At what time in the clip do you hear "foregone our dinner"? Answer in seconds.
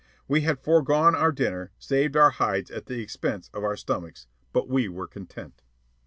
0.63-1.69